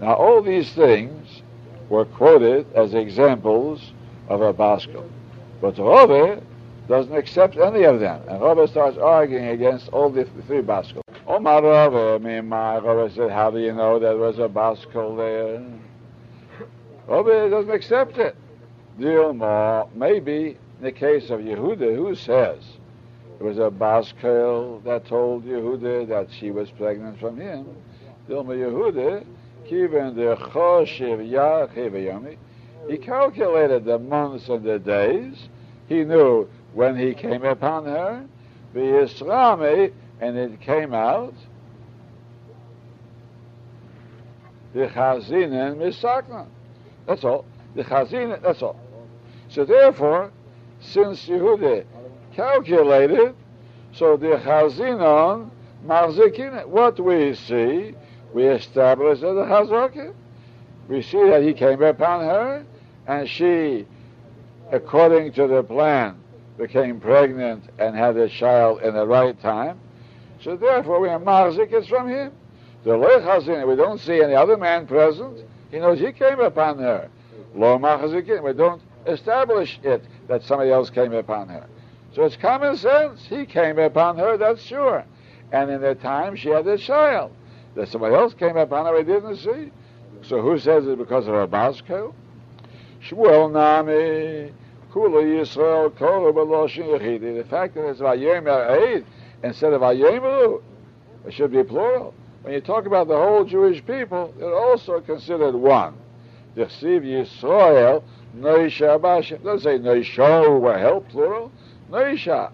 [0.00, 1.42] Now, all these things
[1.90, 3.92] were quoted as examples
[4.28, 5.08] of a baskel.
[5.60, 6.42] But Rove
[6.88, 8.22] doesn't accept any of them.
[8.28, 11.02] And Rove starts arguing against all the three baskels.
[11.26, 15.16] Omar oh, Rove, me my Rove said, how do you know there was a baskel
[15.16, 15.62] there?
[17.06, 18.36] Rove doesn't accept it.
[18.98, 22.62] Dilma, maybe in the case of Yehuda, who says
[23.38, 27.66] it was a baskel that told Yehuda that she was pregnant from him?
[28.28, 29.24] Dilma Yehuda,
[29.70, 32.36] de choshev yach
[32.88, 35.48] he calculated the months and the days.
[35.88, 38.26] He knew when he came upon her,
[38.72, 41.34] the Yisrami, and it came out.
[44.72, 46.46] The Chazin and Misakna.
[47.06, 47.44] That's all.
[47.74, 48.80] The Chazin, that's all.
[49.48, 50.32] So therefore,
[50.80, 51.84] since Yehuda
[52.34, 53.34] calculated,
[53.92, 55.50] so the Chazinon,
[55.84, 57.94] Marzikin, what we see,
[58.32, 60.14] we establish as a Chazakah.
[60.88, 62.64] We see that he came upon her,
[63.06, 63.86] and she,
[64.72, 66.16] according to the plan,
[66.58, 69.78] became pregnant and had a child in the right time.
[70.42, 72.32] So therefore, we are marzik is from him.
[72.84, 75.44] The lechazin, we don't see any other man present.
[75.70, 77.08] He knows he came upon her.
[77.54, 81.66] Lo machazikin, we don't establish it that somebody else came upon her.
[82.14, 83.24] So it's common sense.
[83.26, 85.04] He came upon her, that's sure.
[85.52, 87.32] And in the time she had a child.
[87.74, 89.70] That somebody else came upon her we didn't see.
[90.22, 92.14] So who says it's because of her baskel?
[93.08, 94.52] Shmuel Nami,
[94.92, 97.42] Kula Yisrael, Kolu Beloshin Yechidi.
[97.42, 99.06] The fact that it's Vayem Eid
[99.42, 100.62] instead of Vayemelu,
[101.26, 102.14] it should be plural.
[102.42, 105.96] When you talk about the whole Jewish people, they're also considered one.
[106.56, 108.02] Dechsiv Yisrael,
[108.36, 109.42] Noisha Bashim.
[109.42, 111.52] Doesn't say Noisha were help, plural.
[111.90, 112.52] Noisha.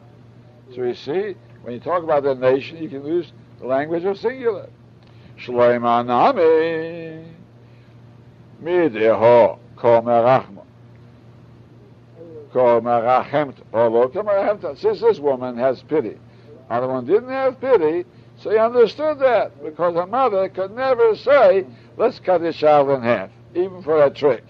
[0.74, 4.18] So you see, when you talk about the nation, you can use the language of
[4.18, 4.68] singular.
[5.38, 7.24] Shloim Nami,
[8.62, 9.58] Mideho.
[9.76, 10.62] Kol merachma.
[12.52, 13.56] Kol merachemt.
[13.72, 14.78] Although Komerachemta.
[14.78, 16.18] Since this woman has pity.
[16.70, 18.04] Other one didn't have pity,
[18.38, 19.62] so he understood that.
[19.62, 23.30] Because her mother could never say, let's cut this child in half.
[23.54, 24.44] Even for a trick.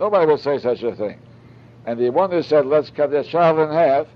[0.00, 1.18] Nobody would say such a thing.
[1.86, 4.06] And the one who said, let's cut this child in half,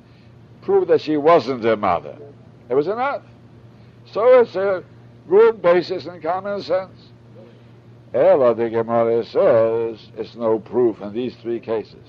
[0.63, 2.17] proved that she wasn't their mother.
[2.69, 3.23] It was enough.
[4.13, 4.83] So it's a
[5.29, 7.11] good basis in common sense.
[8.15, 12.07] Ella, the Gemara says, it's no proof in these three cases.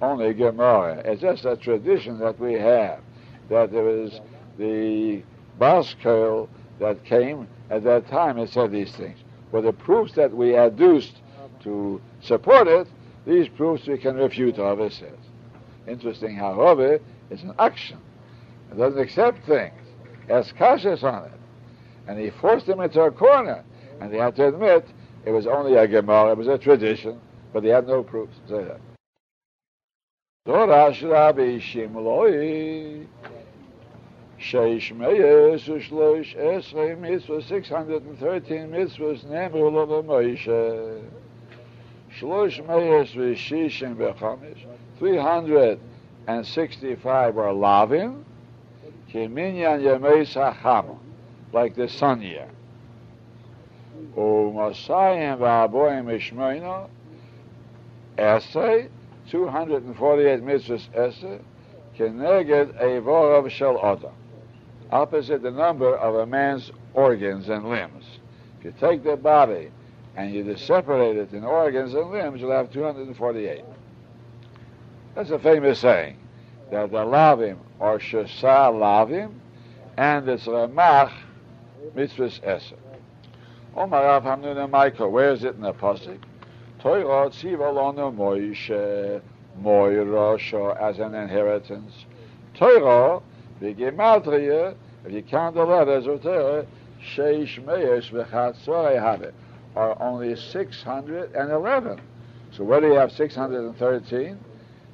[0.00, 1.02] Only Gemara.
[1.04, 3.00] It's just a tradition that we have,
[3.48, 4.20] that there was
[4.58, 5.22] the
[5.58, 6.48] Baskel
[6.78, 9.18] that came at that time and said these things.
[9.50, 11.16] But the proofs that we adduced
[11.64, 12.86] to support it,
[13.26, 15.18] these proofs we can refute, Rava says.
[15.86, 17.00] Interesting how Rava
[17.30, 17.98] is an action.
[18.70, 19.74] It doesn't accept things.
[20.28, 21.39] Has cautious on it.
[22.06, 23.64] And he forced them into a corner.
[24.00, 24.86] And they had to admit
[25.24, 27.20] it was only a Gemara, it was a tradition,
[27.52, 28.80] but they had no proofs to say that.
[30.46, 33.06] Rabbi Shimloi.
[34.40, 41.02] Sheish Meyes Ushloish Esrei Mitzvah 613 mitzvahs Nemru Lova Moshe.
[42.18, 44.64] Shloish Meyes Vishishim Bechamish
[44.98, 48.24] 365 were Lavin.
[49.12, 50.96] Kiminyan Yemei Sachama
[51.52, 52.48] like the sun year
[54.16, 56.88] Umasayim v'aboyim ishmoino,
[58.18, 58.88] essay,
[59.30, 61.38] 248 mitzvahs essay,
[61.96, 64.10] keneged evorav shel oda.
[64.90, 68.04] Opposite the number of a man's organs and limbs.
[68.58, 69.70] If you take the body
[70.16, 73.64] and you separate it in organs and limbs, you'll have 248.
[75.14, 76.16] That's a famous saying,
[76.70, 79.34] that the lavim or shasa lavim,
[79.96, 81.12] and it's ramach
[81.94, 82.76] mitzvahs essay.
[83.76, 86.18] Oh, Omar Rav Hamnuna Michael, where is it in the pasuk?
[86.80, 89.20] Torah oh, tziva lonu Moishe
[89.60, 91.92] Moirosho as an inheritance.
[92.54, 93.22] Torah oh,
[93.60, 94.74] v'gematria,
[95.04, 96.66] if you count the letters of Torah,
[97.14, 99.32] sheish meish have
[99.76, 102.00] are only 611.
[102.52, 104.38] So where do you have 613?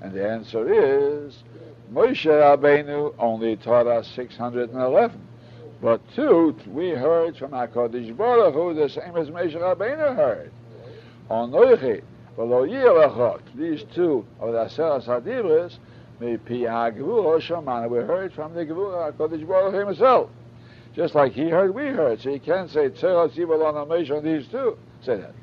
[0.02, 1.42] And the answer is
[1.92, 5.26] Moshe Rabbeinu only taught us 611.
[5.82, 10.50] But two, we heard from HaKadosh Baruch Hu the same as Moshe Rabbeinu heard.
[11.28, 12.02] On Noichi,
[12.36, 15.76] V'lo Yirachot, these two of the Aseras HaDibris,
[16.18, 20.30] Pi HaGevurah Shomana, we heard from the Gevurah HaKadosh Baruch Hu himself.
[20.94, 22.22] Just like he heard, we heard.
[22.22, 24.78] So you can't say Tzerah Zibalon Moshe on these two.
[25.02, 25.34] Say that.